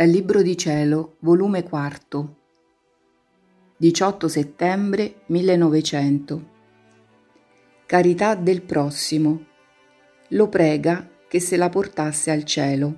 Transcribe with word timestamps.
Dal 0.00 0.08
Libro 0.08 0.40
di 0.40 0.56
Cielo, 0.56 1.16
volume 1.18 1.62
4, 1.62 2.36
18 3.76 4.28
settembre 4.28 5.16
1900. 5.26 6.44
Carità 7.84 8.34
del 8.34 8.62
prossimo. 8.62 9.44
Lo 10.28 10.48
prega 10.48 11.06
che 11.28 11.38
se 11.38 11.58
la 11.58 11.68
portasse 11.68 12.30
al 12.30 12.44
cielo. 12.44 12.94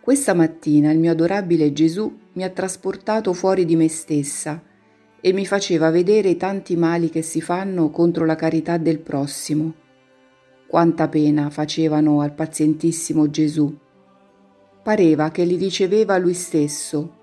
Questa 0.00 0.32
mattina 0.32 0.90
il 0.90 0.98
mio 0.98 1.10
adorabile 1.10 1.74
Gesù 1.74 2.18
mi 2.32 2.44
ha 2.44 2.48
trasportato 2.48 3.34
fuori 3.34 3.66
di 3.66 3.76
me 3.76 3.88
stessa 3.88 4.62
e 5.20 5.32
mi 5.34 5.44
faceva 5.44 5.90
vedere 5.90 6.38
tanti 6.38 6.76
mali 6.76 7.10
che 7.10 7.20
si 7.20 7.42
fanno 7.42 7.90
contro 7.90 8.24
la 8.24 8.36
carità 8.36 8.78
del 8.78 9.00
prossimo. 9.00 9.74
Quanta 10.66 11.08
pena 11.08 11.50
facevano 11.50 12.22
al 12.22 12.32
pazientissimo 12.32 13.28
Gesù 13.28 13.80
pareva 14.82 15.30
che 15.30 15.44
li 15.44 15.56
riceveva 15.56 16.18
lui 16.18 16.34
stesso. 16.34 17.20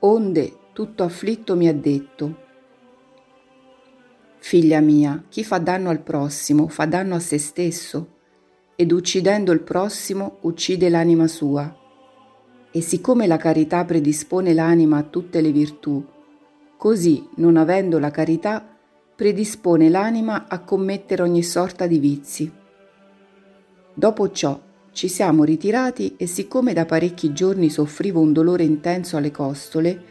Onde, 0.00 0.56
tutto 0.72 1.02
afflitto, 1.02 1.56
mi 1.56 1.68
ha 1.68 1.74
detto, 1.74 2.44
Figlia 4.38 4.78
mia, 4.78 5.24
chi 5.28 5.42
fa 5.42 5.58
danno 5.58 5.90
al 5.90 6.02
prossimo 6.02 6.68
fa 6.68 6.84
danno 6.84 7.16
a 7.16 7.18
se 7.18 7.36
stesso, 7.36 8.14
ed 8.76 8.92
uccidendo 8.92 9.50
il 9.50 9.62
prossimo 9.62 10.36
uccide 10.42 10.88
l'anima 10.88 11.26
sua. 11.26 11.74
E 12.70 12.80
siccome 12.80 13.26
la 13.26 13.38
carità 13.38 13.84
predispone 13.84 14.54
l'anima 14.54 14.98
a 14.98 15.02
tutte 15.02 15.40
le 15.40 15.50
virtù, 15.50 16.04
così, 16.76 17.26
non 17.36 17.56
avendo 17.56 17.98
la 17.98 18.12
carità, 18.12 18.64
predispone 19.16 19.88
l'anima 19.88 20.46
a 20.46 20.60
commettere 20.60 21.22
ogni 21.22 21.42
sorta 21.42 21.88
di 21.88 21.98
vizi. 21.98 22.52
Dopo 23.94 24.30
ciò, 24.30 24.60
ci 24.96 25.08
siamo 25.08 25.44
ritirati 25.44 26.14
e 26.16 26.26
siccome 26.26 26.72
da 26.72 26.86
parecchi 26.86 27.34
giorni 27.34 27.68
soffrivo 27.68 28.18
un 28.18 28.32
dolore 28.32 28.64
intenso 28.64 29.18
alle 29.18 29.30
costole, 29.30 30.02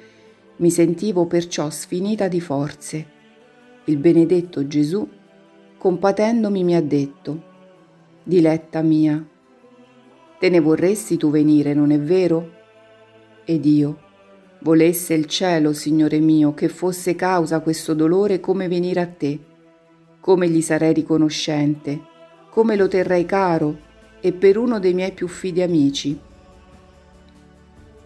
mi 0.58 0.69
sentivo 0.69 1.25
perciò 1.25 1.72
sfinita 1.72 2.27
di 2.27 2.39
forze. 2.39 3.05
Il 3.86 3.97
benedetto 3.97 4.67
Gesù, 4.67 5.09
compatendomi, 5.75 6.64
mi 6.64 6.75
ha 6.75 6.83
detto, 6.83 7.42
Diletta 8.22 8.83
mia, 8.83 9.27
te 10.38 10.50
ne 10.50 10.59
vorresti 10.59 11.17
tu 11.17 11.31
venire, 11.31 11.73
non 11.73 11.89
è 11.89 11.99
vero? 11.99 12.52
Ed 13.44 13.66
io, 13.66 13.99
volesse 14.59 15.16
il 15.16 15.25
cielo, 15.25 15.73
Signore 15.73 16.20
mio, 16.20 16.53
che 16.53 16.67
fosse 16.67 17.16
causa 17.16 17.59
questo 17.61 17.95
dolore 17.95 18.39
come 18.39 18.67
venire 18.67 18.99
a 18.99 19.08
te, 19.08 19.39
come 20.20 20.47
gli 20.47 20.61
sarei 20.61 20.94
riconoscente, 20.94 21.99
come 22.52 22.75
lo 22.75 22.88
terrei 22.88 23.25
caro, 23.25 23.94
e 24.19 24.31
per 24.33 24.58
uno 24.58 24.80
dei 24.80 24.94
miei 24.94 25.11
più 25.11 25.27
fidi 25.27 25.61
amici. 25.61 26.19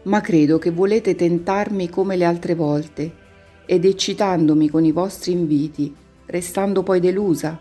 Ma 0.03 0.21
credo 0.21 0.57
che 0.57 0.71
volete 0.71 1.15
tentarmi 1.15 1.89
come 1.89 2.15
le 2.15 2.25
altre 2.25 2.55
volte 2.55 3.11
ed 3.65 3.85
eccitandomi 3.85 4.69
con 4.69 4.85
i 4.85 4.91
vostri 4.91 5.31
inviti, 5.31 5.93
restando 6.25 6.83
poi 6.83 6.99
delusa, 6.99 7.59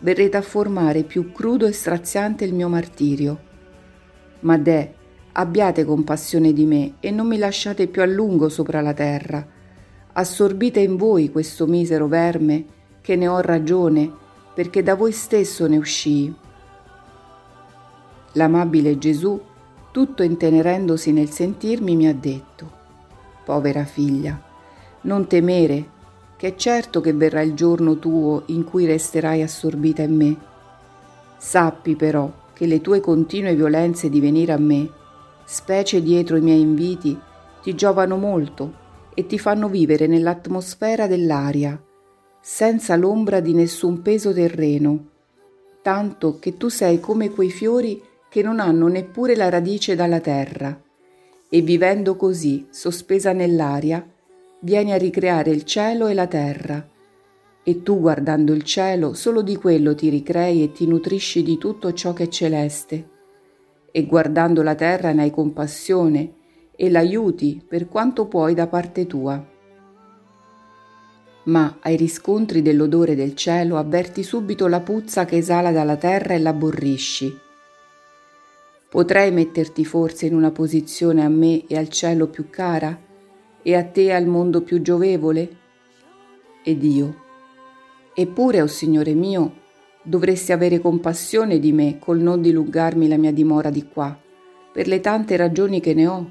verrete 0.00 0.36
a 0.36 0.42
formare 0.42 1.02
più 1.02 1.32
crudo 1.32 1.66
e 1.66 1.72
straziante 1.72 2.44
il 2.44 2.54
mio 2.54 2.68
martirio. 2.68 3.40
Ma 4.40 4.58
deh, 4.58 4.92
abbiate 5.32 5.84
compassione 5.84 6.52
di 6.52 6.66
me 6.66 6.94
e 7.00 7.10
non 7.10 7.26
mi 7.26 7.38
lasciate 7.38 7.86
più 7.86 8.02
a 8.02 8.06
lungo 8.06 8.48
sopra 8.48 8.80
la 8.80 8.92
terra. 8.92 9.44
Assorbite 10.12 10.80
in 10.80 10.96
voi 10.96 11.30
questo 11.30 11.66
misero 11.66 12.06
verme, 12.06 12.64
che 13.00 13.16
ne 13.16 13.28
ho 13.28 13.40
ragione, 13.40 14.10
perché 14.54 14.82
da 14.82 14.94
voi 14.94 15.12
stesso 15.12 15.66
ne 15.66 15.76
uscii. 15.76 16.34
L'amabile 18.32 18.96
Gesù, 18.96 19.38
tutto 19.90 20.22
intenerendosi 20.22 21.12
nel 21.12 21.28
sentirmi, 21.28 21.96
mi 21.96 22.08
ha 22.08 22.14
detto, 22.14 22.70
Povera 23.44 23.84
figlia, 23.84 24.40
non 25.02 25.26
temere, 25.26 26.00
che 26.36 26.48
è 26.48 26.54
certo 26.54 27.00
che 27.00 27.12
verrà 27.12 27.42
il 27.42 27.54
giorno 27.54 27.98
tuo 27.98 28.44
in 28.46 28.64
cui 28.64 28.86
resterai 28.86 29.42
assorbita 29.42 30.02
in 30.02 30.16
me. 30.16 30.36
Sappi 31.36 31.94
però 31.94 32.32
che 32.54 32.66
le 32.66 32.80
tue 32.80 33.00
continue 33.00 33.54
violenze 33.54 34.08
di 34.08 34.20
venire 34.20 34.52
a 34.52 34.58
me, 34.58 34.88
specie 35.44 36.02
dietro 36.02 36.36
i 36.36 36.40
miei 36.40 36.60
inviti, 36.60 37.18
ti 37.62 37.74
giovano 37.74 38.16
molto 38.16 38.80
e 39.14 39.26
ti 39.26 39.38
fanno 39.38 39.68
vivere 39.68 40.06
nell'atmosfera 40.06 41.06
dell'aria, 41.06 41.80
senza 42.40 42.96
l'ombra 42.96 43.40
di 43.40 43.52
nessun 43.52 44.00
peso 44.00 44.32
terreno, 44.32 45.08
tanto 45.82 46.38
che 46.38 46.56
tu 46.56 46.68
sei 46.68 46.98
come 46.98 47.30
quei 47.30 47.50
fiori 47.50 48.02
che 48.32 48.40
non 48.40 48.60
hanno 48.60 48.88
neppure 48.88 49.36
la 49.36 49.50
radice 49.50 49.94
dalla 49.94 50.18
terra, 50.18 50.80
e 51.50 51.60
vivendo 51.60 52.16
così, 52.16 52.66
sospesa 52.70 53.34
nell'aria, 53.34 54.02
vieni 54.60 54.94
a 54.94 54.96
ricreare 54.96 55.50
il 55.50 55.64
cielo 55.64 56.06
e 56.06 56.14
la 56.14 56.26
terra. 56.26 56.88
E 57.62 57.82
tu, 57.82 58.00
guardando 58.00 58.54
il 58.54 58.62
cielo, 58.62 59.12
solo 59.12 59.42
di 59.42 59.56
quello 59.56 59.94
ti 59.94 60.08
ricrei 60.08 60.62
e 60.62 60.72
ti 60.72 60.86
nutrisci 60.86 61.42
di 61.42 61.58
tutto 61.58 61.92
ciò 61.92 62.14
che 62.14 62.22
è 62.22 62.28
celeste. 62.28 63.08
E 63.92 64.06
guardando 64.06 64.62
la 64.62 64.76
terra 64.76 65.12
ne 65.12 65.24
hai 65.24 65.30
compassione 65.30 66.32
e 66.74 66.88
l'aiuti 66.88 67.62
per 67.68 67.86
quanto 67.86 68.28
puoi 68.28 68.54
da 68.54 68.66
parte 68.66 69.06
tua. 69.06 69.46
Ma 71.44 71.76
ai 71.80 71.96
riscontri 71.96 72.62
dell'odore 72.62 73.14
del 73.14 73.34
cielo 73.34 73.76
avverti 73.76 74.22
subito 74.22 74.68
la 74.68 74.80
puzza 74.80 75.26
che 75.26 75.36
esala 75.36 75.70
dalla 75.70 75.96
terra 75.96 76.32
e 76.32 76.38
l'aborrisci 76.38 77.41
Potrei 78.92 79.32
metterti 79.32 79.86
forse 79.86 80.26
in 80.26 80.34
una 80.34 80.50
posizione 80.50 81.24
a 81.24 81.28
me 81.30 81.64
e 81.66 81.78
al 81.78 81.88
cielo 81.88 82.26
più 82.26 82.50
cara 82.50 82.94
e 83.62 83.74
a 83.74 83.84
te 83.84 84.12
al 84.12 84.26
mondo 84.26 84.60
più 84.60 84.82
giovevole? 84.82 85.56
Ed 86.62 86.84
io, 86.84 87.16
eppure, 88.14 88.60
o 88.60 88.64
oh 88.64 88.66
Signore 88.66 89.14
mio, 89.14 89.60
dovresti 90.02 90.52
avere 90.52 90.78
compassione 90.78 91.58
di 91.58 91.72
me 91.72 91.98
col 91.98 92.18
non 92.18 92.42
dilungarmi 92.42 93.08
la 93.08 93.16
mia 93.16 93.32
dimora 93.32 93.70
di 93.70 93.88
qua, 93.88 94.14
per 94.70 94.86
le 94.88 95.00
tante 95.00 95.38
ragioni 95.38 95.80
che 95.80 95.94
ne 95.94 96.06
ho, 96.06 96.30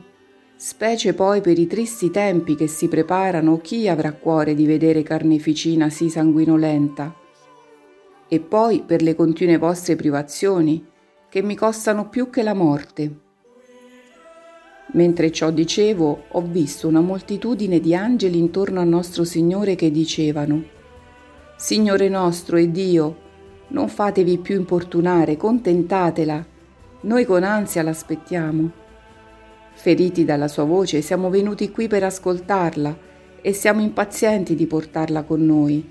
specie 0.56 1.16
poi 1.16 1.42
per 1.42 1.58
i 1.58 1.66
tristi 1.66 2.12
tempi 2.12 2.54
che 2.54 2.68
si 2.68 2.88
preparano, 2.88 3.58
chi 3.58 3.88
avrà 3.88 4.14
cuore 4.14 4.54
di 4.54 4.68
vedere 4.68 5.02
carneficina 5.02 5.90
sì 5.90 6.12
sanguinolenta? 6.12 7.16
E 8.28 8.40
poi 8.40 8.84
per 8.86 9.02
le 9.02 9.16
continue 9.16 9.58
vostre 9.58 9.96
privazioni, 9.96 10.90
che 11.32 11.42
mi 11.42 11.56
costano 11.56 12.10
più 12.10 12.30
che 12.30 12.44
la 12.44 12.54
morte. 12.54 13.20
Mentre 14.88 15.32
ciò 15.32 15.50
dicevo, 15.50 16.26
ho 16.28 16.42
visto 16.42 16.90
una 16.90 17.00
moltitudine 17.00 17.80
di 17.80 17.96
angeli 17.96 18.38
intorno 18.38 18.82
al 18.82 18.90
nostro 18.90 19.24
Signore 19.24 19.76
che 19.76 19.92
dicevano, 19.92 20.62
Signore 21.56 22.10
nostro 22.10 22.58
e 22.58 22.70
Dio, 22.70 23.16
non 23.70 23.88
fatevi 23.88 24.40
più 24.40 24.58
importunare, 24.58 25.38
contentatela, 25.38 26.46
noi 27.04 27.24
con 27.24 27.44
ansia 27.44 27.82
l'aspettiamo. 27.82 28.70
Feriti 29.72 30.26
dalla 30.26 30.50
sua 30.50 30.66
voce, 30.66 31.00
siamo 31.00 31.30
venuti 31.30 31.72
qui 31.72 31.88
per 31.88 32.04
ascoltarla 32.04 32.98
e 33.40 33.54
siamo 33.54 33.80
impazienti 33.80 34.54
di 34.54 34.68
portarla 34.68 35.24
con 35.24 35.46
noi. 35.46 35.90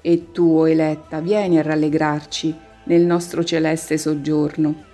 E 0.00 0.32
tu, 0.32 0.60
o 0.60 0.66
eletta, 0.66 1.20
vieni 1.20 1.58
a 1.58 1.62
rallegrarci 1.62 2.70
nel 2.84 3.02
nostro 3.04 3.44
celeste 3.44 3.98
soggiorno. 3.98 4.84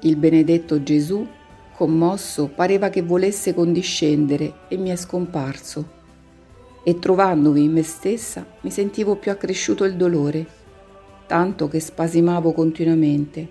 Il 0.00 0.16
benedetto 0.16 0.82
Gesù, 0.82 1.26
commosso, 1.74 2.48
pareva 2.48 2.88
che 2.88 3.02
volesse 3.02 3.54
condiscendere 3.54 4.60
e 4.68 4.76
mi 4.76 4.90
è 4.90 4.96
scomparso. 4.96 5.96
E 6.84 6.98
trovandomi 6.98 7.64
in 7.64 7.72
me 7.72 7.82
stessa 7.82 8.46
mi 8.60 8.70
sentivo 8.70 9.16
più 9.16 9.30
accresciuto 9.30 9.84
il 9.84 9.96
dolore, 9.96 10.46
tanto 11.26 11.68
che 11.68 11.80
spasimavo 11.80 12.52
continuamente, 12.52 13.48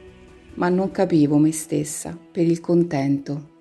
ma 0.55 0.69
non 0.69 0.91
capivo 0.91 1.37
me 1.37 1.51
stessa 1.51 2.17
per 2.31 2.45
il 2.45 2.59
contento. 2.59 3.56